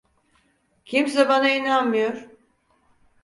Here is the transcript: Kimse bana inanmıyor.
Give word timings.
Kimse 0.85 1.29
bana 1.29 1.49
inanmıyor. 1.49 2.27